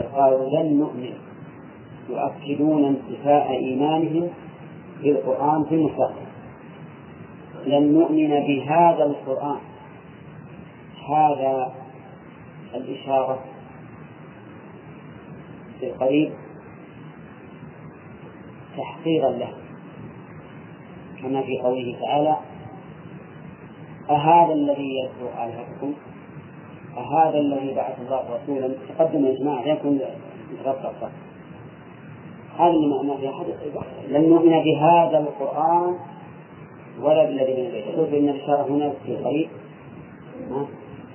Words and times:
قالوا 0.00 0.50
لن 0.50 0.78
نؤمن. 0.78 1.14
يؤكدون 2.10 2.84
انتفاء 2.84 3.50
إيمانهم 3.50 4.28
بالقرآن 5.02 5.64
في 5.64 5.74
المستقبل. 5.74 6.26
لن 7.66 7.92
نؤمن 7.92 8.28
بهذا 8.28 9.04
القرآن. 9.04 9.58
هذا 11.10 11.74
الإشارة 12.74 13.38
في 15.80 15.86
القريب 15.86 16.32
تحقيرا 18.76 19.30
له. 19.30 19.52
كما 21.22 21.42
في 21.42 21.58
قوله 21.58 21.96
تعالى 22.00 22.36
أهذا 24.10 24.52
الذي 24.52 24.90
يتلو 24.98 25.28
آلهتكم؟ 25.28 25.94
أهذا 26.96 27.38
الذي 27.38 27.74
بعث 27.74 28.00
الله 28.00 28.22
رسولا 28.42 28.74
تقدم 28.88 29.26
يا 29.26 29.34
جماعة 29.34 29.66
يكون 29.66 30.00
يتغطى 30.60 31.08
هذا 32.58 32.72
ما 33.04 33.16
في 33.16 33.28
أحد 33.28 33.46
لن 34.08 34.28
نؤمن 34.28 34.62
بهذا 34.62 35.18
القرآن 35.18 35.96
ولا 37.00 37.24
بالذي 37.24 37.52
يديه 37.52 37.96
شوف 37.96 38.08
إن 38.14 38.28
الإشارة 38.28 38.62
هنا 38.62 38.92
في 39.04 39.12
القريب 39.12 39.48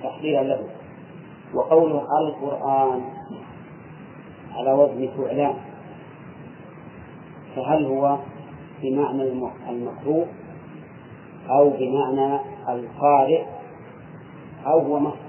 تحقيرا 0.02 0.42
له. 0.42 0.60
وقوله 1.54 2.02
القرآن 2.20 3.00
على 4.54 4.72
وزن 4.72 5.08
فعلان 5.16 5.54
فهل 7.56 7.84
هو 7.84 8.18
بمعنى 8.82 9.22
المقروء 9.68 10.26
أو 11.50 11.70
بمعنى 11.70 12.38
القارئ 12.68 13.44
أو 14.66 14.78
هو 14.78 14.98
مصدر؟ 14.98 15.21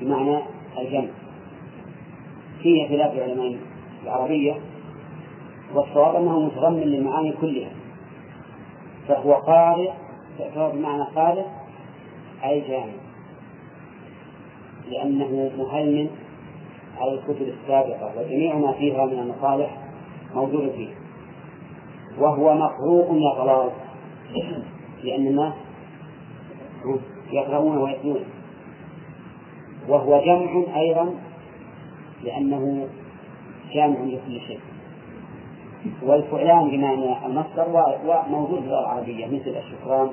بمعنى 0.00 0.38
الجمع. 0.78 1.08
فيه 2.62 2.88
خلاف 2.88 3.18
علماء 3.18 3.58
العربية 4.02 4.54
والصواب 5.74 6.16
أنه 6.16 6.40
متضمن 6.40 6.80
للمعاني 6.80 7.32
كلها. 7.32 7.70
فهو 9.08 9.32
قارئ 9.32 9.90
فهو 10.38 10.70
بمعنى 10.70 11.02
قارئ 11.02 11.44
أي 12.44 12.60
جامع. 12.60 12.92
لأنه 14.90 15.50
مهيمن 15.58 16.10
على 16.98 17.12
الكتب 17.14 17.42
السابقة 17.62 18.12
وجميع 18.18 18.54
ما 18.54 18.72
فيها 18.72 19.06
من 19.06 19.18
المصالح 19.18 19.78
موجود 20.34 20.70
فيه. 20.70 20.94
وهو 22.18 22.54
مقروء 22.54 23.18
يا 23.18 23.42
غلاظ 23.42 23.70
لأن 25.04 25.26
الناس 25.26 25.52
يقرؤون 27.32 27.76
ويتلون. 27.76 28.24
وهو 29.90 30.20
جمع 30.24 30.80
أيضا 30.80 31.14
لأنه 32.24 32.88
جامع 33.74 33.98
لكل 34.00 34.40
شيء. 34.46 34.60
والفعلان 36.02 36.70
بمعنى 36.70 37.26
المصدر 37.26 37.96
موجود 38.30 38.60
في 38.60 38.68
العربية 38.68 39.26
مثل 39.26 39.56
الشكران 39.56 40.10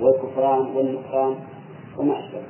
والكفران 0.00 0.60
والنكران 0.76 1.34
وما 1.98 2.18
أشبه. 2.18 2.42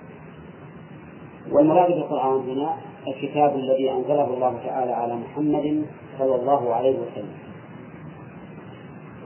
والمراد 1.53 1.89
بالقرآن 1.89 2.49
هنا 2.51 2.77
الكتاب 3.09 3.57
الذي 3.57 3.91
أنزله 3.91 4.35
الله 4.35 4.59
تعالى 4.67 4.93
على 4.93 5.17
محمد 5.17 5.85
صلى 6.19 6.35
الله 6.35 6.75
عليه 6.75 6.99
وسلم 6.99 7.35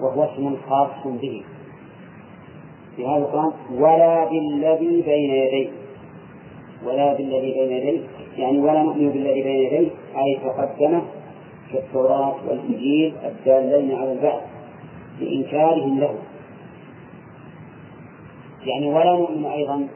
وهو 0.01 0.25
اسم 0.25 0.57
خاص 0.69 1.07
به. 1.07 1.45
في 2.97 3.07
هذا 3.07 3.17
القرآن 3.17 3.53
ولا 3.71 4.25
بالذي 4.25 5.03
بين 5.03 5.31
يديه 5.31 5.84
ولا 6.87 7.15
بالذي 7.15 7.53
بين 7.53 7.73
يديه 7.73 8.01
يعني 8.39 8.59
ولا 8.59 8.83
نؤمن 8.83 9.11
بالذي 9.11 9.43
بين 9.43 9.63
يديه 9.67 9.91
أي 10.17 10.39
تقدمه 10.45 11.03
كالتوراة 11.73 12.37
والإنجيل 12.49 13.15
الدالين 13.25 13.95
على 13.95 14.13
البعث 14.13 14.43
لإنكارهم 15.21 16.01
له. 16.01 16.15
يعني 18.67 18.87
ولا 18.93 19.13
نؤمن 19.13 19.45
أيضا 19.45 19.89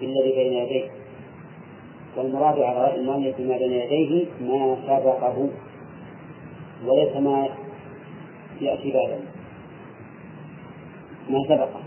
بالذي 0.00 0.32
بين 0.32 0.52
يديه 0.52 0.88
والمراد 2.16 2.60
على 2.60 2.96
المؤلف 2.96 3.38
بما 3.38 3.58
بين 3.58 3.72
يديه 3.72 4.26
ما 4.40 4.76
سبقه 4.86 5.48
وليس 6.86 7.16
ما 7.16 7.48
يأتي 8.60 8.92
بعده. 8.92 9.18
ما 11.30 11.44
سبقه. 11.48 11.80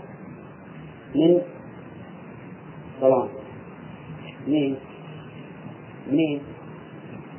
من 1.14 1.40
من 4.50 4.76
من 6.06 6.40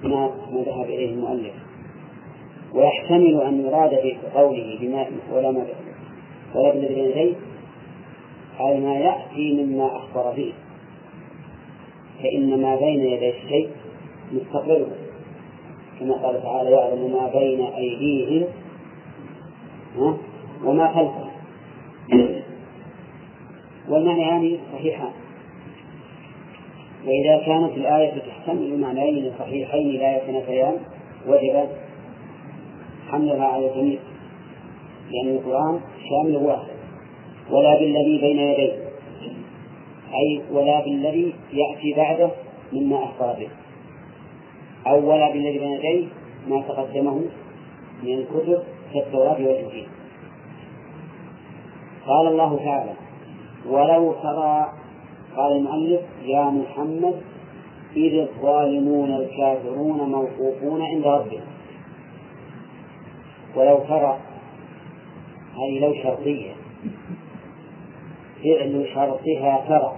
ما 0.03 0.27
ما 0.51 0.61
ذهب 0.65 0.85
إليه 0.85 1.13
المؤلف. 1.13 1.53
ويحتمل 2.73 3.41
أن 3.41 3.65
يراد 3.65 3.89
بقوله 3.89 4.77
بما 4.81 5.05
ولا 5.33 5.51
ما 5.51 5.65
ولا 6.55 6.73
بالذي 6.73 6.95
بين 6.95 7.05
يديه 7.05 7.35
أي 8.59 8.79
ما 8.79 8.93
يأتي 8.93 9.63
مما 9.63 9.97
أخبر 9.97 10.33
به. 10.37 10.53
فإن 12.23 12.61
ما 12.61 12.75
بين 12.75 12.99
يدي 12.99 13.29
الشيء 13.29 13.69
مستقبله. 14.31 14.87
كما 15.99 16.13
قال 16.13 16.43
تعالى 16.43 16.71
يعلم 16.71 17.11
ما 17.11 17.27
بين 17.39 17.61
أيديهم 17.61 18.47
وما 20.65 20.87
خلفهم. 20.93 21.31
والمعنيان 23.89 24.57
صحيحان. 24.73 25.11
وإذا 27.07 27.45
كانت 27.45 27.77
الآية 27.77 28.19
تحتمل 28.19 28.79
معنيين 28.79 29.33
صحيحين 29.39 29.99
لا 29.99 30.17
يتنافيان 30.17 30.77
وجب 31.27 31.69
حملها 33.09 33.45
على 33.45 33.71
الجميع. 33.71 33.99
لأن 35.11 35.35
القرآن 35.35 35.79
شامل 36.09 36.35
واحد 36.35 36.71
ولا 37.51 37.79
بالذي 37.79 38.17
بين 38.21 38.39
يديه 38.39 38.73
أي 40.13 40.41
ولا 40.51 40.83
بالذي 40.83 41.33
يأتي 41.53 41.93
بعده 41.97 42.29
مما 42.73 43.03
أخبر 43.03 43.33
به 43.39 43.49
أو 44.87 45.11
ولا 45.11 45.31
بالذي 45.31 45.59
بين 45.59 45.71
يديه 45.71 46.07
ما 46.47 46.61
تقدمه 46.61 47.21
من 48.03 48.13
الكتب 48.13 48.63
كالتوراة 48.93 49.33
والإنجيل. 49.33 49.87
قال 52.07 52.27
الله 52.27 52.57
تعالى 52.65 52.93
ولو 53.69 54.13
ترى 54.13 54.80
قال 55.37 55.51
المؤلف 55.57 56.01
يا 56.23 56.43
محمد 56.43 57.21
إذ 57.95 58.13
الظالمون 58.19 59.11
الكافرون 59.11 59.99
موقوفون 60.09 60.81
عند 60.81 61.05
ربهم. 61.07 61.43
ولو 63.55 63.79
ترى 63.79 64.19
هذه 65.53 65.79
لو 65.79 65.93
شرطية. 66.03 66.51
فعل 68.43 68.87
شرطها 68.93 69.65
ترى. 69.67 69.95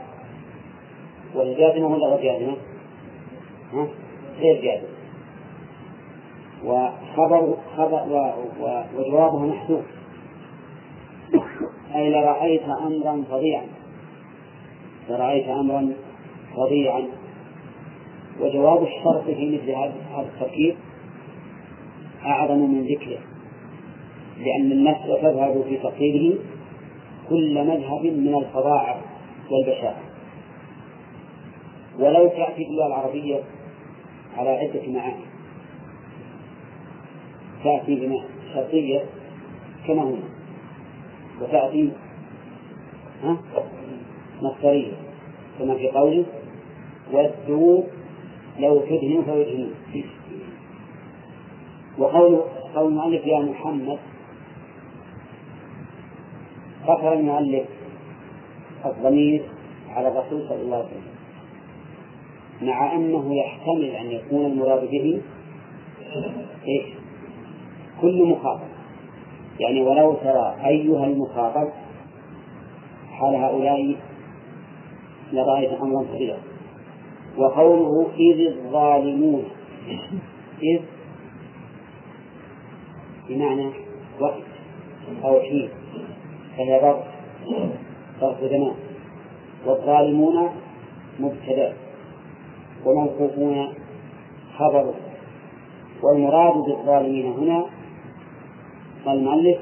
والجازمة 1.36 1.88
ولا 1.88 2.16
غير 2.16 2.24
جازمة؟ 2.24 2.58
ها؟ 3.74 3.88
غير 4.40 4.62
جازمة 4.62 4.94
وخبر 6.66 7.58
خبر 7.78 8.34
وجوابه 8.98 9.40
محذوف. 9.40 9.86
أي 11.96 12.10
لرأيت 12.10 12.64
أمرا 12.64 13.24
فظيعا. 13.32 13.66
لرأيت 15.10 15.48
أمرا 15.48 15.94
فظيعا 16.56 17.04
وجواب 18.40 18.84
الشرط 18.84 19.24
في 19.26 19.58
مثل 19.58 19.72
هذا 19.72 19.94
التركيب 20.20 20.76
أعظم 22.26 22.58
من 22.58 22.84
ذكره 22.84 23.20
لأن 24.38 24.72
النفس 24.72 25.06
تذهب 25.22 25.64
في 25.70 25.78
تقييده 25.78 26.36
كل 27.30 27.68
مذهب 27.68 28.06
من 28.06 28.36
الفظاعة 28.36 29.02
والبشاعة. 29.52 30.02
ولو 32.00 32.28
تأتي 32.28 32.68
اللغة 32.68 32.88
العربية 32.88 33.40
على 34.38 34.50
عدة 34.50 34.92
معاني 34.92 35.24
تأتي 37.64 37.96
بما 37.96 38.24
شرطية 38.54 39.04
كما 39.88 40.04
هنا 40.04 40.30
وتأتي 41.42 41.92
ها؟ 43.24 43.38
مصدرية. 44.42 44.94
كما 45.60 45.76
في 45.76 45.88
قوله 45.88 46.26
ودوا 47.14 47.84
لو 48.60 48.80
تدهنوا 48.80 49.24
فيدهنون. 49.24 49.74
وقول 51.98 52.42
قول 52.76 52.88
المؤلف 52.92 53.26
يا 53.26 53.40
محمد 53.40 54.00
قصر 56.88 57.14
المؤلف 57.14 57.66
الضمير 58.86 59.44
على 59.90 60.08
الرسول 60.08 60.50
صلى 60.50 60.62
الله 60.62 60.78
عليه 60.78 60.86
وسلم. 60.86 61.14
مع 62.62 62.96
أنه 62.96 63.36
يحتمل 63.36 63.86
أن 63.86 64.12
يكون 64.12 64.46
المراد 64.46 64.90
به 64.92 65.22
إيش؟ 66.68 66.86
كل 68.02 68.24
مخاطب. 68.26 68.68
يعني 69.60 69.82
ولو 69.82 70.14
ترى 70.14 70.56
أيها 70.66 71.06
المخاطب 71.06 71.70
حال 73.12 73.36
هؤلاء 73.36 73.96
لرأيت 75.34 75.72
أمرا 75.82 76.06
كبيرا 76.14 76.38
وقوله 77.38 78.08
إذ 78.20 78.40
الظالمون. 78.48 79.44
إذ 80.64 80.82
بمعنى 83.30 83.70
وقت 84.20 84.44
أو 85.24 85.40
حين. 85.40 85.70
فهي 86.58 86.82
ظرف 86.82 87.04
ظرف 88.22 88.40
زمان 88.44 88.74
والظالمون 89.66 90.50
مبتدأ. 91.20 91.74
وموقوفون 92.86 93.74
خبر. 94.58 94.94
والمراد 96.04 96.54
بالظالمين 96.54 97.26
هنا 97.34 97.66
المؤلف 99.08 99.60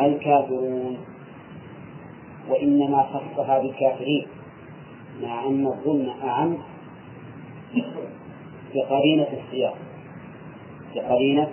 الكافرون. 0.00 0.96
وإنما 2.50 3.02
خصها 3.02 3.58
بالكافرين. 3.58 4.26
مع 5.22 5.46
أن 5.46 5.66
الظلم 5.66 6.08
أعم 6.24 6.58
بقرينة 8.74 9.26
السياق 9.32 9.74
بقرينة 10.94 11.48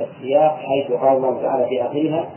السياق 0.00 0.56
حيث 0.56 0.92
قال 0.92 1.16
الله 1.16 1.42
تعالى 1.42 1.68
في 1.68 1.82
آخرها 1.82 2.30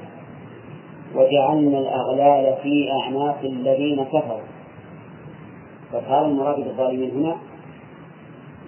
وجعلنا 1.15 1.79
الأغلال 1.79 2.55
في 2.63 2.91
أعناق 2.91 3.39
الذين 3.43 4.03
كفروا 4.03 4.47
فصار 5.91 6.25
المراد 6.25 6.55
بالظالمين 6.55 7.11
هنا 7.11 7.35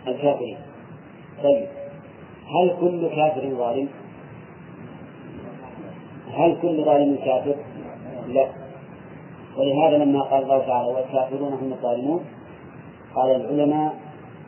الكافرين 0.08 0.58
طيب 1.44 1.68
هل 2.48 2.76
كل 2.80 3.08
كافر 3.16 3.50
ظالم؟ 3.50 3.88
هل 6.34 6.58
كل 6.62 6.84
ظالم 6.86 7.16
كافر؟ 7.26 7.56
لا 8.28 8.48
ولهذا 9.58 9.98
لما 9.98 10.22
قال 10.22 10.44
الله 10.44 10.60
تعالى 10.60 10.94
والكافرون 10.94 11.54
هم 11.54 11.74
الظالمون 11.74 12.26
قال 13.16 13.36
العلماء 13.36 13.96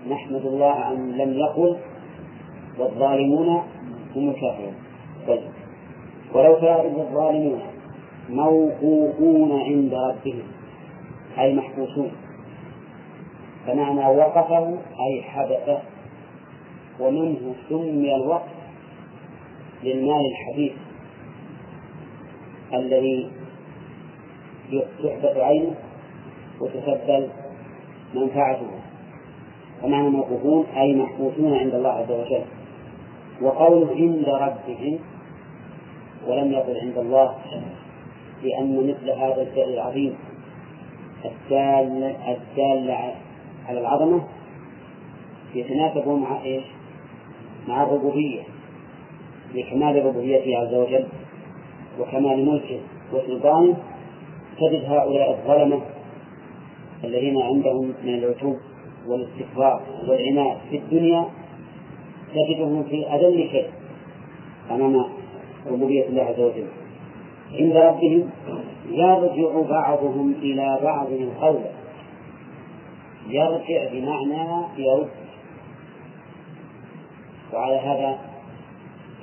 نحمد 0.09 0.45
الله 0.45 0.91
أن 0.91 1.11
لم 1.11 1.33
يقل 1.33 1.77
والظالمون 2.79 3.47
هم 4.15 4.29
الكافرون. 4.29 4.73
طيب. 5.27 5.41
ولو 6.33 6.55
كان 6.55 6.85
الظالمون 6.85 7.61
موقوفون 8.29 9.51
عند 9.61 9.94
ربهم 9.94 10.44
أي 11.39 11.55
محبوسون 11.55 12.11
فمعنى 13.67 14.07
وقفه 14.17 14.77
أي 15.07 15.21
حدثه 15.23 15.79
ومنه 17.00 17.55
سمي 17.69 18.15
الوقف 18.15 18.51
للمال 19.83 20.21
الحديث 20.31 20.73
الذي 22.73 23.29
تحبط 24.79 25.37
عينه 25.37 25.75
وتسبل 26.61 27.27
منفعته. 28.15 28.67
ومعنى 29.83 30.09
موقوفون 30.09 30.65
أي 30.77 30.95
محبوسون 30.95 31.57
عند 31.57 31.75
الله 31.75 31.89
عز 31.89 32.11
وجل. 32.11 32.43
وقوله 33.41 33.95
عند 33.95 34.29
ربهم 34.29 34.99
ولم 36.27 36.51
يقل 36.51 36.77
عند 36.77 36.97
الله 36.97 37.35
لأن 38.43 38.87
مثل 38.87 39.09
هذا 39.09 39.41
الفعل 39.41 39.73
العظيم 39.73 40.15
الدال 41.25 42.15
الدال 42.27 42.91
على 43.67 43.79
العظمة 43.79 44.23
يتناسب 45.55 46.07
مع 46.07 46.43
إيش؟ 46.43 46.63
مع 47.67 47.83
الربوبية 47.83 48.41
لكمال 49.55 50.05
ربوبيته 50.05 50.57
عز 50.57 50.73
وجل 50.73 51.05
وكمال 51.99 52.45
ملكه 52.45 52.79
وسلطانه 53.13 53.77
تجد 54.57 54.85
هؤلاء 54.85 55.31
الظلمة 55.31 55.81
الذين 57.03 57.41
عندهم 57.41 57.94
من 58.03 58.13
العتوب 58.13 58.57
والاستكبار 59.07 59.81
والعناد 60.07 60.57
في 60.69 60.77
الدنيا 60.77 61.25
تجدهم 62.33 62.83
في 62.83 63.07
أذل 63.07 63.50
شيء 63.51 63.67
أمام 64.71 65.05
ربوبية 65.67 66.07
الله 66.07 66.23
عز 66.23 66.39
وجل. 66.39 66.67
عند 67.59 67.75
ربهم 67.75 68.29
يرجع 68.89 69.61
بعضهم 69.69 70.33
إلى 70.41 70.79
بعض 70.83 71.07
القول. 71.11 71.59
يرجع 73.27 73.91
بمعنى 73.91 74.65
يرد. 74.77 75.09
وعلى 77.53 77.75
هذا 77.75 78.19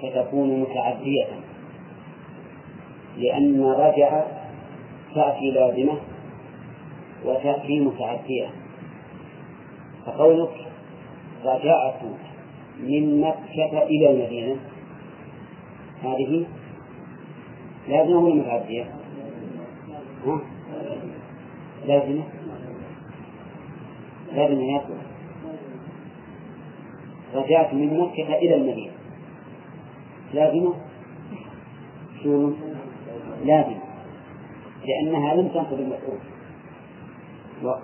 فتكون 0.02 0.60
متعدية. 0.60 1.26
لأن 3.16 3.64
رجع 3.64 4.22
تأتي 5.14 5.50
لازمة 5.50 5.98
وتأتي 7.24 7.80
متعدية. 7.80 8.50
فقولك 10.06 10.66
رجعت 11.44 12.00
من 12.80 13.20
مكة 13.20 13.82
إلى 13.82 14.10
المدينة. 14.10 14.56
هذه 16.02 16.46
لازمة 17.88 18.18
ولا 18.18 18.34
متعدية؟ 18.34 18.84
ها؟ 20.26 20.40
لازمة. 21.86 22.24
لازم 24.32 24.60
يقول 24.60 24.98
رجعت 27.34 27.74
من 27.74 28.00
مكة 28.00 28.34
إلى 28.34 28.54
المدينة. 28.54 28.92
لازمة؟ 30.34 30.74
شو 32.22 32.52
لازم 33.44 33.89
لأنها 34.86 35.34
لم 35.34 35.48
تنقض 35.48 35.80
المفعول 35.80 36.18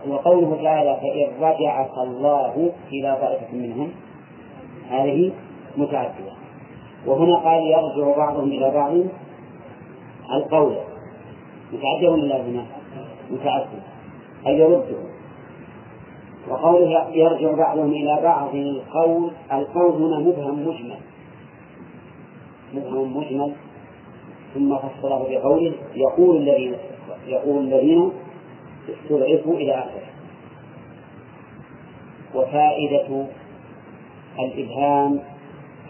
وقوله 0.09 0.63
تعالى 0.63 1.01
فإن 1.01 1.45
رجعك 1.45 1.99
الله 1.99 2.73
إلى 2.93 3.19
طائفة 3.21 3.57
منهم 3.57 3.91
هذه 4.91 5.33
متعدية 5.77 6.33
وهنا 7.07 7.37
قال 7.37 7.63
يرجع 7.63 8.17
بعضهم 8.17 8.49
إلى 8.49 8.71
بعض. 8.71 8.93
القول 10.35 10.77
متعدية 11.73 12.09
ولا 12.09 12.27
لازمة؟ 12.27 12.67
متعدية 13.31 13.83
أي 14.47 14.59
يرده 14.59 14.97
وقوله 16.49 17.09
يرجع 17.11 17.53
بعضهم 17.53 17.91
إلى 17.93 18.21
بعض 18.23 18.55
القول 18.55 19.31
القول 19.53 20.03
هنا 20.03 20.19
مبهم 20.19 20.69
مجمل. 20.69 20.99
مبهم 22.75 23.17
مجمل. 23.17 23.53
ثم 24.57 24.79
فصله 24.79 25.29
بقوله 25.29 25.73
يقول 25.95 26.37
الذين 26.37 26.75
يقول 27.27 27.65
الذين 27.65 28.13
استضعفوا 28.89 29.55
إلى 29.55 29.75
آخره. 29.75 30.09
وفائدة 32.35 33.27
الإبهام 34.39 35.21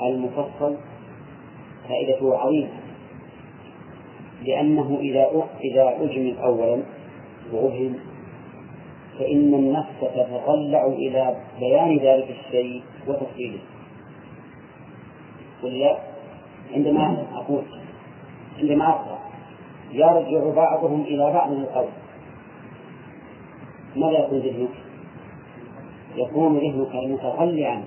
المفصل 0.02 0.76
فائدته 1.88 2.38
عظيمة. 2.38 2.70
لأنه 4.42 4.98
إذا 5.00 5.30
إذا 5.64 5.96
أجمل 6.00 6.38
أولا 6.38 6.82
وأبهم 7.52 7.94
فإن 9.18 9.54
النفس 9.54 10.00
تتطلع 10.00 10.86
إلى 10.86 11.36
بيان 11.60 11.98
ذلك 11.98 12.30
الشيء 12.30 12.82
وتفصيله. 13.08 13.60
ولا 15.62 15.98
عندما 16.74 17.26
أقول 17.34 17.62
عندما 18.58 18.88
أقرأ 18.88 19.18
يرجع 19.92 20.54
بعضهم 20.54 21.02
إلى 21.02 21.32
بعض 21.32 21.52
القول 21.52 21.88
ماذا 23.96 24.18
يكون 24.18 24.38
ذهنك؟ 24.38 24.70
يكون 26.16 26.58
ذهنك 26.58 26.94
متطلعا 26.94 27.84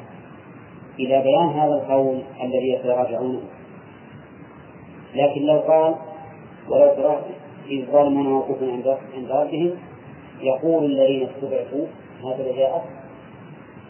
إلى 0.99 1.21
بيان 1.21 1.49
هذا 1.49 1.73
القول 1.73 2.21
الذي 2.43 2.69
يتراجعونه. 2.69 3.41
لكن 5.15 5.41
لو 5.41 5.59
قال 5.59 5.95
ولو 6.69 6.95
ترى 6.95 7.21
إذ 7.69 7.85
ظلموا 7.91 8.23
موقوف 8.23 8.57
عند 8.63 9.31
ربهم 9.31 9.71
يقول 10.41 10.85
الذين 10.85 11.29
استضعفوا 11.29 11.85
هكذا 12.23 12.55
جاءت 12.55 12.83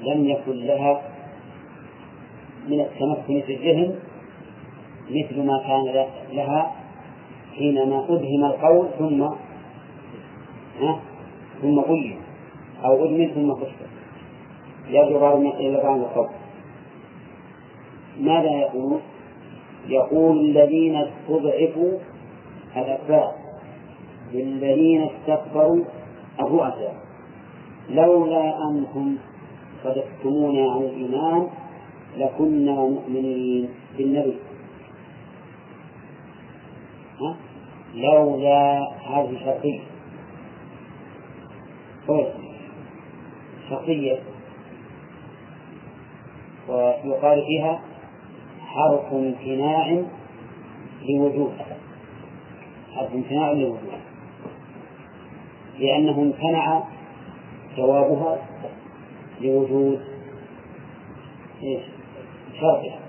لم 0.01 0.29
يكن 0.29 0.51
لها 0.51 1.01
من 2.67 2.81
التمكن 2.81 3.41
في 3.41 3.55
الذهن 3.55 3.95
مثل 5.09 5.43
ما 5.45 5.63
كان 5.67 6.05
لها 6.31 6.71
حينما 7.57 8.05
أدهم 8.09 8.45
القول 8.45 8.87
ثم 8.99 9.21
ها 10.81 10.99
ثم 11.61 11.81
بين 11.81 12.17
أو 12.85 13.05
أدمن 13.05 13.27
ثم 13.27 13.55
فسر 13.55 13.87
يرجع 14.89 15.17
بعض 15.17 15.39
إلى 15.39 15.81
بعض 15.83 15.99
القول 15.99 16.29
ماذا 18.19 18.49
يقول؟ 18.51 18.99
يقول 19.87 20.39
الذين 20.39 20.95
استضعفوا 20.95 21.97
الأتباع 22.77 23.31
للذين 24.33 25.09
استكبروا 25.09 25.83
الرؤساء 26.39 26.95
لولا 27.89 28.69
أنكم 28.69 29.17
صدقتمونا 29.83 30.71
عن 30.71 30.81
الإيمان 30.81 31.47
لكنا 32.17 32.73
مؤمنين 32.75 33.69
بالنبي؟ 33.97 34.35
لولا 37.95 38.79
هذه 39.07 39.37
شرطية 39.45 39.79
طيب 42.07 42.27
شرطية 43.69 44.19
ويقال 46.69 47.45
فيها 47.45 47.81
حرف 48.65 49.13
امتناع 49.13 50.03
لوجود. 51.09 51.53
حرف 52.95 53.13
امتناع 53.13 53.51
لوجود. 53.51 53.99
لأنه 55.79 56.21
امتنع 56.21 56.83
جوابها 57.77 58.37
لوجود؟ 59.41 59.99
شرطها. 62.59 62.99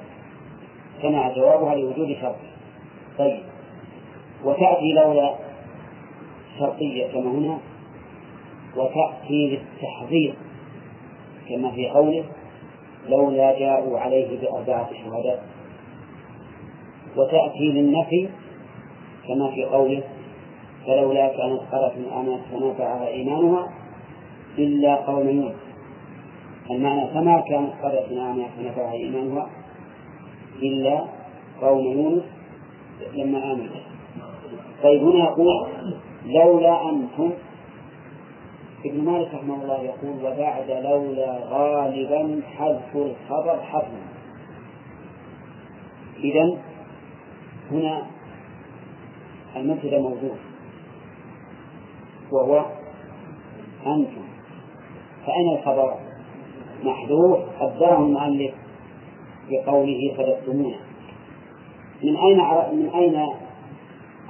امتنع 0.96 1.34
جوابها 1.34 1.74
لوجود 1.74 2.16
شرطها. 2.20 2.50
طيب. 3.18 3.49
وتأتي 4.44 4.92
لولا 4.92 5.34
شرطية 6.58 7.06
كما 7.12 7.30
هنا 7.30 7.58
وتأتي 8.76 9.58
للتحضير 9.58 10.34
كما 11.48 11.70
في 11.70 11.88
قوله 11.90 12.24
لولا 13.08 13.58
جاءوا 13.58 13.98
عليه 13.98 14.40
بأربعة 14.40 14.90
شهداء 15.04 15.44
وتأتي 17.16 17.64
للنفي 17.72 18.28
كما 19.28 19.50
في 19.50 19.64
قوله 19.64 20.02
فلولا 20.86 21.28
كانت 21.28 21.60
قرة 21.72 21.94
آمنت 22.20 22.40
فنفعها 22.52 23.08
إيمانها 23.08 23.72
إلا 24.58 24.94
قوم 24.96 25.28
يونس 25.28 25.54
المعنى 26.70 27.08
فما 27.10 27.40
كانت 27.40 27.72
قرية 27.82 28.30
آمنت 28.30 28.48
فنفعها 28.58 28.92
إيمانها 28.92 29.50
إلا 30.62 31.04
قوم 31.60 31.84
يونس 31.86 32.22
لما 33.14 33.52
آمنوا. 33.52 33.79
طيب 34.82 35.02
هنا 35.02 35.24
يقول 35.24 35.46
لولا 36.26 36.90
أنتم 36.90 37.30
ابن 38.84 39.04
مالك 39.04 39.34
رحمه 39.34 39.62
الله 39.62 39.82
يقول 39.82 40.24
وبعد 40.24 40.70
لولا 40.70 41.38
غالبا 41.48 42.40
حذف 42.56 42.96
الخبر 42.96 43.60
حتما 43.62 44.02
إذا 46.18 46.58
هنا 47.70 48.06
المبتدا 49.56 49.98
موجود 49.98 50.36
وهو 52.32 52.64
أنتم 53.86 54.22
فأين 55.26 55.58
الخبر؟ 55.58 55.94
محذوف 56.84 57.38
قدره 57.60 57.98
المؤلف 57.98 58.54
بقوله 59.50 60.14
صدقتمونا 60.16 60.76
من 62.04 62.16
أين 62.16 62.38
من 62.72 62.90
أين 62.94 63.26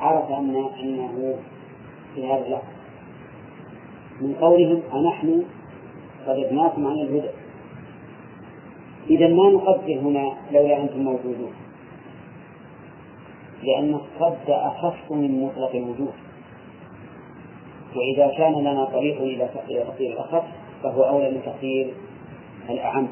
عرف 0.00 0.30
أن 0.30 0.68
أنه 0.82 1.34
في 2.14 2.26
هذا 2.26 2.46
اللفظ 2.46 2.64
من 4.20 4.34
قولهم 4.34 4.82
أنحن 4.94 5.44
صدقناكم 6.26 6.86
عن 6.86 6.92
الهدى. 6.92 7.30
إذا 9.10 9.28
ما 9.28 9.50
نقدر 9.50 9.98
هنا 9.98 10.32
لولا 10.52 10.82
أنتم 10.82 10.98
موجودون. 10.98 11.52
لأن 13.62 13.94
الصد 13.94 14.50
أخف 14.50 15.12
من 15.12 15.42
مطلق 15.44 15.70
الوجود. 15.74 16.14
وإذا 17.96 18.26
كان 18.38 18.52
لنا 18.52 18.84
طريق 18.84 19.20
إلى 19.20 19.48
تقدير 19.54 20.12
الأخف 20.12 20.44
فهو 20.82 21.02
أولى 21.02 21.30
من 21.30 21.42
تقدير 21.46 21.94
الأعم. 22.70 23.08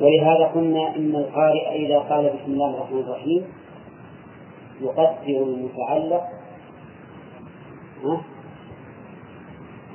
ولهذا 0.00 0.46
قلنا 0.54 0.96
إن 0.96 1.16
القارئ 1.16 1.86
إذا 1.86 1.98
قال 1.98 2.24
بسم 2.24 2.52
الله 2.52 2.70
الرحمن 2.74 3.00
الرحيم 3.00 3.44
يقدر 4.80 5.42
المتعلق 5.42 6.24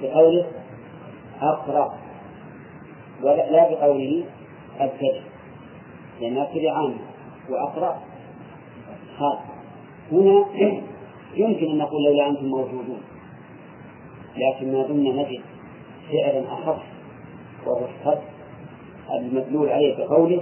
بقوله 0.02 0.46
أقرأ 1.42 1.98
ولا 3.24 3.70
بقوله 3.70 4.24
أبتدئ 4.80 5.22
لأن 6.22 6.38
أبتدئ 6.38 6.70
عام 6.70 6.98
وأقرأ. 7.50 8.00
خاص. 9.20 9.38
هنا 10.12 10.46
يمكن 11.36 11.66
أن 11.72 11.78
نقول 11.78 12.04
لولا 12.04 12.30
أنتم 12.30 12.46
موجودون 12.46 13.02
لكن 14.38 14.74
ما 14.74 14.88
دمنا 14.88 15.10
نجد 15.10 15.42
فعلا 16.12 16.54
أخف 16.54 16.82
وهو 17.66 17.86
الصد 17.86 18.22
المدلول 19.20 19.70
عليه 19.70 19.98
بقوله 19.98 20.42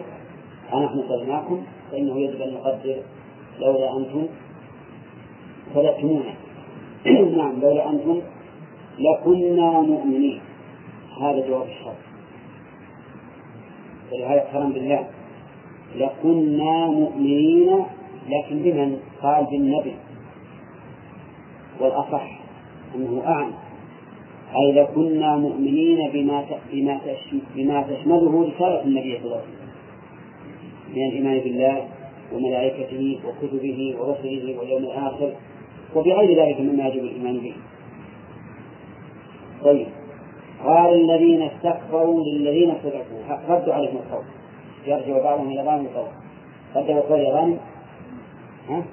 أنحن 0.74 1.04
صدناكم 1.10 1.64
فإنه 1.92 2.20
يجب 2.20 2.42
أن 2.42 2.54
نقدر 2.54 3.02
لولا 3.60 3.98
أنتم 3.98 4.28
صدقتمونا 5.76 6.34
نعم 7.38 7.60
لولا 7.62 7.90
أنتم 7.90 8.22
لكنا 9.00 9.82
مؤمنين. 9.82 10.42
هذا 11.22 11.48
جواب 11.48 11.68
الشرط 11.68 11.96
ولهذا 14.12 14.40
قسم 14.42 14.72
بالله. 14.72 15.08
لكنا 15.96 16.88
مؤمنين 16.88 17.86
لكن 18.30 18.60
بمن؟ 18.60 19.00
قال 19.22 19.46
بالنبي. 19.46 19.96
والأصح 21.80 22.40
أنه 22.96 23.24
أعم 23.26 23.52
أي 24.56 24.72
لكنا 24.72 25.36
مؤمنين 25.36 26.10
بما 26.12 26.46
بما 26.72 27.00
بما 27.56 27.82
تشمله 27.82 28.48
رسالة 28.48 28.84
النبي 28.84 29.18
صلى 29.18 29.26
الله 29.26 29.38
عليه 29.38 29.48
وسلم. 29.48 29.68
من 30.96 31.08
الإيمان 31.08 31.40
بالله 31.40 31.97
وملائكته 32.34 33.20
وكتبه 33.26 33.96
ورسله 34.00 34.60
واليوم 34.60 34.84
الآخر 34.84 35.34
وبغير 35.96 36.46
ذلك 36.46 36.60
مما 36.60 36.88
يجب 36.88 37.04
الإيمان 37.04 37.40
به. 37.40 37.54
طيب. 39.64 39.88
قال 40.64 40.94
الذين 40.94 41.42
استكبروا 41.42 42.24
للذين 42.26 42.74
صدقوا. 42.84 43.38
ردوا 43.50 43.74
عليهم 43.74 43.98
القول 43.98 44.24
يرجع 44.88 45.24
بعضهم 45.24 45.52
إلى 45.52 45.64
بعض 45.64 45.80
القول 45.80 46.08
ردوا 46.76 47.20
يا 47.20 47.34
غانم؟ 47.34 47.58
ها؟ 48.70 48.84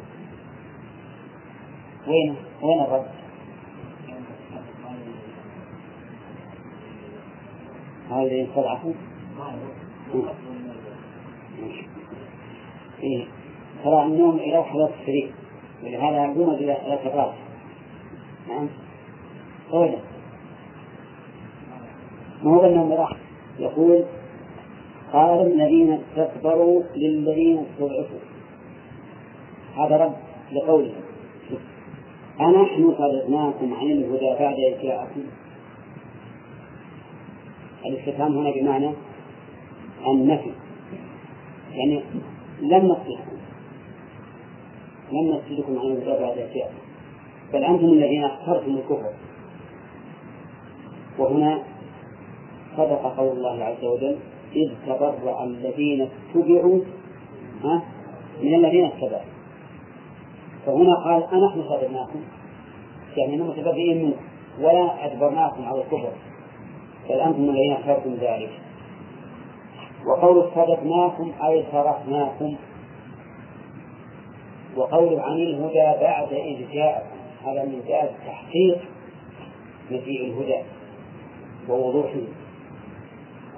وين؟ 2.09 2.35
وين 2.63 2.81
الرد؟ 2.81 3.07
هذا 8.11 8.33
يستضعفوا 8.33 8.93
إيه 13.03 13.25
ترى 13.85 14.03
النوم 14.03 14.37
إلى 14.37 14.65
حضرة 14.65 14.91
السرير 15.01 15.33
ولهذا 15.83 16.25
يقوم 16.25 16.51
إلى 16.51 16.99
الراس 17.07 17.35
نعم. 18.49 18.69
أولا 19.73 19.99
ما 22.43 22.51
هو 22.51 22.65
النوم 22.65 22.93
راح؟ 22.93 23.17
يقول 23.59 24.05
قال 25.13 25.53
الذين 25.53 25.93
استكبروا 25.93 26.83
للذين 26.97 27.59
استضعفوا. 27.59 28.19
هذا 29.77 29.97
رد 29.97 30.15
لقوله. 30.53 30.93
أنحن 32.41 32.95
صدقناكم 32.99 33.75
عن 33.75 33.87
الهدى 33.87 34.37
بعد 34.41 34.57
إذ 34.59 35.25
الاستفهام 37.87 38.39
هنا 38.39 38.51
بمعنى 38.51 38.91
النفي 40.07 40.51
يعني 41.73 42.03
لم 42.61 42.87
نصدقكم 42.87 43.37
لم 45.13 45.31
نصدقكم 45.31 45.79
عن 45.79 45.87
الهدى 45.87 46.23
بعد 46.23 46.37
جاءكم 46.37 46.85
بل 47.53 47.65
أنتم 47.65 47.87
الذين 47.87 48.25
اخترتم 48.25 48.77
الكفر. 48.77 49.13
وهنا 51.19 51.63
صدق 52.77 53.17
قول 53.17 53.37
الله 53.37 53.65
عز 53.65 53.85
وجل 53.85 54.17
إذ 54.57 54.73
تبرأ 54.87 55.45
الذين 55.45 56.09
اتبعوا 56.09 56.81
من 58.43 58.55
الذين 58.55 58.85
اتبعوا. 58.85 59.31
فهنا 60.67 60.95
قال 61.05 61.23
أنحن 61.23 61.63
صدقناكم. 61.69 62.21
يعني 63.17 63.37
متبرئين 63.37 64.05
منكم. 64.05 64.21
ولا 64.61 65.07
أجبرناكم 65.07 65.65
على 65.65 65.81
الكفر. 65.81 66.13
بل 67.09 67.21
أنتم 67.21 67.43
الذين 67.43 67.73
اخترتم 67.73 68.15
ذلك. 68.15 68.51
وقول 70.07 70.51
صدقناكم 70.55 71.33
أي 71.47 71.65
صرفناكم. 71.73 72.57
وقول 74.77 75.21
عن 75.21 75.37
الهدى 75.37 76.01
بعد 76.05 76.33
إذ 76.33 76.73
جاءكم 76.73 77.17
هذا 77.47 77.65
من 77.65 77.83
جاء 77.89 78.15
تحقيق 78.27 78.81
مجيء 79.91 80.27
الهدى 80.27 80.63
ووضوحه 81.69 82.21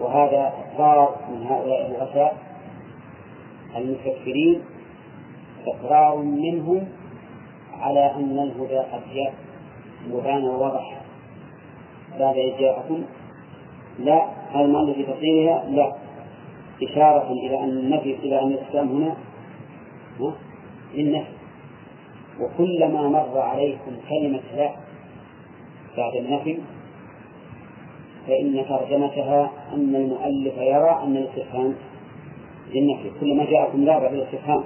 وهذا 0.00 0.52
إقرار 0.64 1.16
من 1.30 1.46
هؤلاء 1.46 1.86
الرؤساء 1.86 2.36
المفكرين 3.76 4.62
إقرار 5.66 6.16
منهم 6.16 6.88
على 7.80 8.14
أن 8.14 8.38
الهدى 8.38 8.78
قد 8.78 9.02
جاء 9.14 9.34
وبان 10.12 10.44
ووضح 10.44 11.00
بعد 12.18 12.36
إذ 12.36 12.58
جاءكم. 12.58 13.04
لا 13.98 14.26
المعنى 14.54 14.94
في 14.94 15.02
تقديرها؟ 15.02 15.64
لا. 15.64 16.05
إشارة 16.82 17.32
إلى 17.32 17.64
أن 17.64 17.68
النفي 17.68 18.14
إلى 18.14 18.42
أن 18.42 18.52
الإسلام 18.52 18.88
هنا 18.88 19.16
للنفي. 20.94 21.32
وكلما 22.40 23.08
مر 23.08 23.38
عليكم 23.38 23.92
كلمة 24.08 24.40
لا 24.56 24.70
بعد 25.96 26.16
النفي 26.16 26.58
فإن 28.26 28.64
ترجمتها 28.68 29.50
أن 29.72 29.94
المؤلف 29.94 30.56
يرى 30.58 31.00
أن 31.02 31.16
الاستفهام 31.16 31.74
للنفي. 32.74 33.10
كلما 33.20 33.44
جاءكم 33.44 33.84
لا 33.84 33.98
بعد 33.98 34.12
الاستفهام 34.14 34.64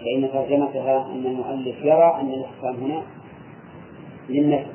فإن 0.00 0.28
ترجمتها 0.32 1.06
أن 1.12 1.26
المؤلف 1.26 1.84
يرى 1.84 2.16
أن 2.20 2.28
الاستفهام 2.32 2.74
هنا 2.74 3.02
للنفي. 4.28 4.70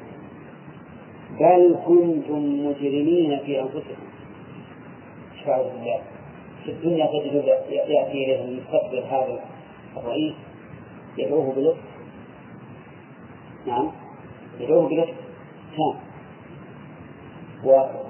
بل 1.40 1.76
كنتم 1.86 2.68
مجرمين 2.68 3.40
في 3.46 3.62
أنفسكم. 3.62 4.02
شعور 5.46 5.64
بالله 5.64 6.02
في 6.68 6.74
الدنيا 6.74 7.06
تجد 7.06 7.34
يأتي 7.70 8.12
إليه 8.12 8.46
المستقبل 8.46 9.04
هذا 9.04 9.40
الرئيس 9.98 10.34
يدعوه 11.18 11.54
بلطف. 11.54 11.78
نعم 13.68 13.92
يدعوه 14.60 14.90
بلطف. 14.90 15.14
تام 15.78 15.96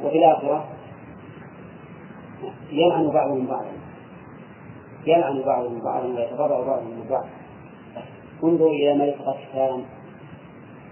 وفي 0.03 0.17
الآخرة 0.17 0.67
يلعن 2.71 3.09
بعضهم 3.09 3.47
بعضا. 3.47 3.71
يلعن 5.05 5.41
بعضهم 5.41 5.81
بعضا 5.83 6.07
ويتبرأ 6.07 6.65
بعضهم 6.65 6.87
من 6.87 7.05
بعض 7.09 7.25
انظروا 8.43 8.73
إلى 8.73 8.93
ملك 8.93 9.17
غسان 9.21 9.83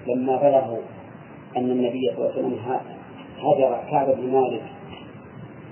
لما 0.07 0.35
بلغوا 0.35 0.81
أن 1.57 1.71
النبي 1.71 2.11
صلى 2.15 2.17
الله 2.17 2.31
عليه 2.31 2.39
وسلم 2.39 2.79
هجر 3.37 3.89
كعب 3.91 4.15
بن 4.17 4.31
مالك. 4.31 4.63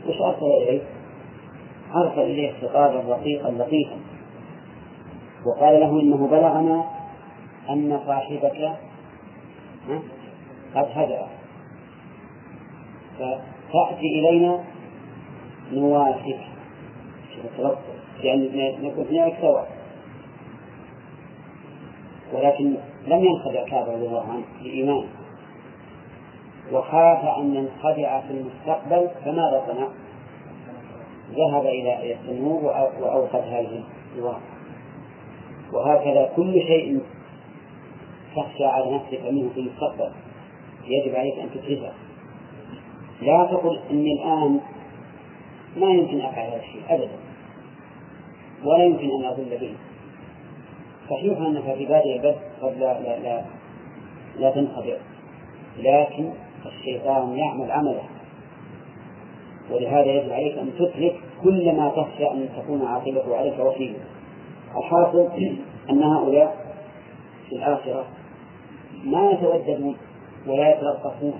وش 0.07 0.21
أرسل 0.21 0.45
إليه؟ 0.45 0.81
أرسل 1.95 2.21
إليه 2.21 2.53
خطابا 2.61 3.13
رقيقا 3.13 3.51
لطيفا. 3.51 3.97
وقال 5.45 5.79
له 5.79 6.01
إنه 6.01 6.27
بلغنا 6.27 6.85
أن 7.69 7.99
صاحبك 8.07 8.77
قد 10.75 10.87
هجر 10.93 11.27
فتأتي 13.19 14.19
إلينا 14.19 14.63
نوافق. 15.73 16.39
لأن 18.23 18.75
نكون 18.83 19.05
هناك 19.11 19.33
سواء 19.41 19.67
ولكن 22.33 22.75
لم 23.07 23.25
ينخدع 23.25 23.65
كعب 23.65 23.89
رضي 23.89 24.07
الله 24.07 24.31
عنه 24.31 24.43
بإيمان. 24.63 25.07
وخاف 26.71 27.37
أن 27.37 27.55
ينخدع 27.55 28.21
في 28.21 28.31
المستقبل 28.31 29.09
فماذا 29.25 29.63
صنع؟ 29.67 29.87
ذهب 31.35 31.65
إلى 31.65 32.13
التنور 32.13 32.63
وأوقد 33.01 33.41
هذه 33.41 33.83
النوار 34.15 34.41
وهكذا 35.73 36.31
كل 36.35 36.53
شيء 36.53 37.01
تخشى 38.35 38.65
على 38.65 38.95
نفسك 38.95 39.21
منه 39.31 39.49
في 39.53 39.59
المستقبل. 39.59 40.11
يجب 40.87 41.15
عليك 41.15 41.39
أن 41.39 41.49
تدركه 41.53 41.91
لا 43.21 43.45
تقل 43.51 43.79
إني 43.91 44.13
الآن 44.13 44.59
ما 45.77 45.89
يمكن 45.89 46.21
أفعل 46.21 46.47
هذا 46.47 46.59
الشيء 46.59 46.81
أبدا. 46.89 47.17
ولا 48.65 48.83
يمكن 48.83 49.09
أن 49.19 49.25
أضل 49.25 49.57
به. 49.61 49.73
صحيح 51.09 51.37
أنك 51.37 51.75
في 51.75 51.85
بادئ 51.85 52.15
البث 52.15 52.37
قد 52.61 52.77
لا 52.77 52.99
لا 53.01 53.19
لا, 53.19 53.45
لا 54.39 54.51
تنخدع 54.51 54.97
لكن 55.77 56.29
الشيطان 56.65 57.37
يعمل 57.37 57.71
عمله. 57.71 58.03
ولهذا 59.71 60.05
يجب 60.05 60.31
عليك 60.31 60.57
أن 60.57 60.71
تدرك 60.79 61.15
كل 61.43 61.75
ما 61.75 61.89
تخشى 61.89 62.31
أن 62.31 62.49
تكون 62.57 62.85
عاقبته 62.85 63.37
عليك 63.37 63.59
وفيه 63.59 63.93
الحاصل 64.77 65.29
أن 65.89 66.03
هؤلاء 66.03 66.75
في 67.49 67.55
الآخرة 67.55 68.05
ما 69.03 69.31
يتوددون 69.31 69.97
ولا 70.47 70.75
يتلطفون 70.75 71.33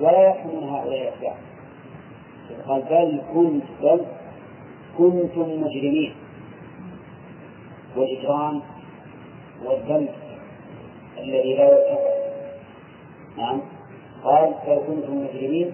ولا 0.00 0.30
يفهمون 0.30 0.64
هؤلاء 0.64 1.02
الأتباع 1.02 1.34
قال 2.66 2.82
بل 2.82 3.22
كنت 3.34 3.64
بل 3.82 4.00
كنتم 4.98 5.62
مجرمين. 5.62 6.14
والإجرام 7.96 8.62
والذنب 9.64 10.08
الذي 11.18 11.54
لا 11.54 11.64
يتفق 11.64 12.00
نعم. 13.36 13.60
قال 14.24 14.54
بل 14.66 14.80
كنتم 14.86 15.24
مجرمين. 15.24 15.72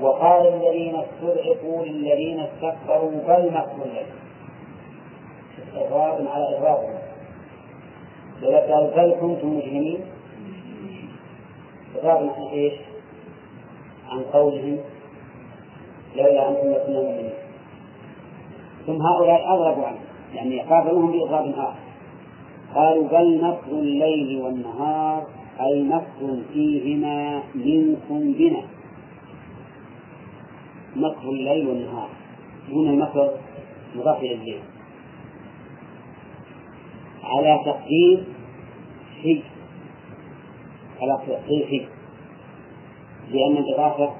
وقال 0.00 0.54
الذين 0.54 0.96
استضعفوا 0.96 1.84
للذين 1.84 2.40
استكبروا 2.40 3.10
بل 3.10 3.50
مكر 3.50 3.84
الليل 3.84 4.06
إغراض 5.76 6.26
على 6.28 6.58
إغراضهم 6.58 6.98
لو 8.42 8.50
قال 8.50 8.90
بل 8.96 9.14
كنتم 9.20 9.56
مجرمين. 9.56 10.00
إغراض 11.96 12.50
إيش؟ 12.52 12.72
عن 14.08 14.22
قولهم. 14.22 14.78
لولا 16.16 16.48
أنتم 16.48 16.70
لكنا 16.70 17.00
مؤمنين. 17.02 17.32
ثم 18.86 19.02
هؤلاء 19.02 19.48
أغربوا 19.48 19.84
عنه. 19.84 19.98
يعني 20.34 20.60
قابلوهم 20.60 21.12
بإضراب 21.12 21.54
آخر. 21.58 21.74
قالوا 22.74 23.08
بل 23.08 23.44
مكر 23.44 23.72
الليل 23.72 24.42
والنهار 24.42 25.26
أي 25.60 25.82
مكر 25.82 26.42
فيهما 26.52 27.42
منكم 27.54 28.32
بنا. 28.32 28.62
مكر 30.96 31.28
الليل 31.30 31.66
والنهار. 31.66 32.08
هنا 32.68 32.90
المكر 32.90 33.30
مضاف 33.96 34.18
إلى 34.18 34.34
الليل. 34.34 34.60
على 37.24 37.60
تقدير 37.64 38.24
في 39.22 39.42
على 41.00 41.18
تقدير 41.26 41.66
في 41.66 41.86
لأن 43.30 43.56
الإضافة 43.56 44.14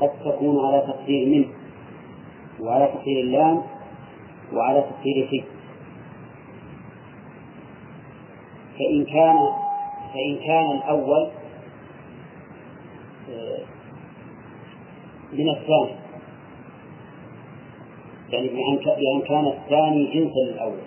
قد 0.00 0.10
تكون 0.24 0.66
على 0.66 0.80
تقدير 0.80 1.28
منه 1.28 1.48
وعلى 2.60 2.86
تقدير 2.86 3.20
اللام 3.20 3.62
وعلى 4.52 4.80
تقدير 4.80 5.28
في 5.30 5.42
فإن 8.78 9.04
كان 9.04 9.36
فإن 10.14 10.36
كان 10.46 10.70
الأول 10.76 11.30
آه، 13.30 13.58
من 15.32 15.48
الثاني. 15.48 16.00
يعني 18.30 18.48
بأن 18.48 19.20
كان 19.20 19.46
الثاني 19.46 20.04
جنسا 20.04 20.40
للأول. 20.50 20.80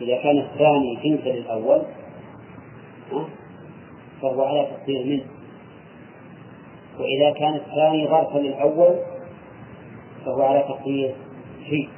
إذا 0.00 0.16
كان 0.22 0.38
الثاني 0.38 0.98
جنسا 1.04 1.28
للأول 1.28 1.82
فهو 4.22 4.42
على 4.42 4.66
تقدير 4.66 5.04
منه. 5.06 5.24
وإذا 6.98 7.30
كان 7.30 7.54
الثاني 7.54 8.06
ظرفا 8.08 8.38
للأول 8.38 8.96
فهو 10.24 10.42
على 10.42 10.60
تقدير 10.68 11.14
في 11.70 11.88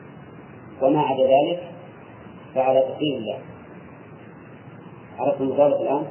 وما 0.82 1.00
عدا 1.00 1.22
ذلك 1.22 1.62
فعلى 2.54 2.80
تقدير 2.80 3.16
الله. 3.16 3.38
عرفتم 5.18 5.44
ذلك 5.44 5.80
الآن؟ 5.80 6.06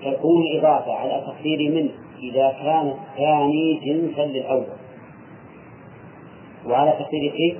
تكون 0.00 0.58
إضافة 0.58 0.94
على 0.94 1.24
تقدير 1.26 1.72
منه. 1.72 1.90
إذا 2.18 2.50
كان 2.50 2.94
الثاني 3.16 3.80
جنسا 3.84 4.20
للأول. 4.20 4.66
وعلى 6.66 6.90
تقدير 6.90 7.32
في 7.32 7.58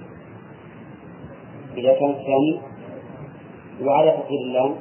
إذا 1.81 1.93
كان 1.93 2.11
الثاني 2.11 2.61
وعلى 3.81 4.11
تقدير 4.11 4.41
اللام. 4.41 4.75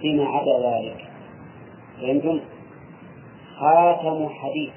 فيما 0.00 0.24
عدا 0.24 0.52
ذلك. 0.68 1.08
فهمتم؟ 2.00 2.40
خاتم 3.58 4.28
حديث 4.28 4.72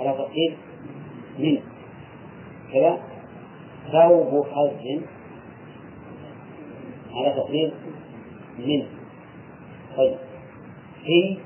على 0.00 0.12
تقدير 0.12 0.56
من. 1.38 1.58
كذا. 2.72 2.98
ثوب 3.92 4.46
حز 4.46 5.00
على 7.14 7.34
تقدير 7.36 7.74
من. 8.58 8.86
طيب. 9.96 10.16
في 11.04 11.38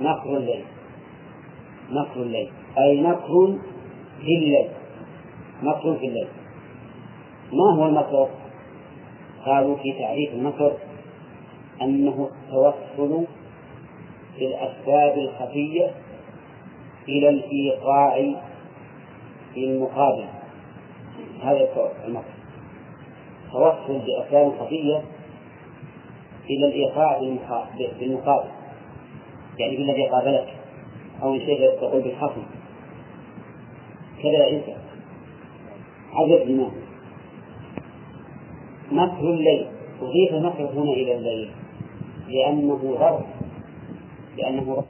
نقر 0.00 0.36
الليل. 0.36 0.64
نقر 1.90 2.22
الليل. 2.22 2.50
أي 2.78 3.00
نقر 3.00 3.58
في 4.20 4.36
الليل. 4.38 4.68
نقر 5.62 5.94
في 5.94 6.06
الليل. 6.06 6.28
ما 7.52 7.74
هو 7.74 7.86
المكر؟ 7.86 8.28
قالوا 9.46 9.76
في 9.76 9.92
تعريف 9.92 10.32
المكر 10.32 10.72
أنه 11.82 12.30
التوصل 12.32 13.24
بالأسباب 14.38 15.18
الخفية 15.18 15.90
إلى 17.08 17.28
الإيقاع 17.28 18.34
في 19.54 19.64
المقابل. 19.64 20.24
هذا 21.42 21.68
المقصد 22.06 22.36
توصل 23.52 23.98
بأسباب 23.98 24.52
خفية 24.60 25.02
إلى 26.50 26.66
الإيقاع 26.66 27.18
بالمقابل. 27.98 28.55
يعني 29.58 29.76
بالذي 29.76 30.06
قابلك 30.06 30.54
أو 31.22 31.38
شيء 31.38 31.70
تقول 31.80 32.02
بالخصم 32.02 32.42
كذا 34.22 34.48
أنت. 34.50 34.64
عجب 36.12 36.42
الإمام. 36.42 36.72
مكر 38.92 39.30
الليل. 39.30 39.66
أضيف 40.02 40.32
المكر 40.32 40.80
هنا 40.80 40.92
إلى 40.92 41.14
الليل. 41.14 41.50
لأنه 42.28 42.76
ظرف 42.76 43.26
لأنه 44.38 44.84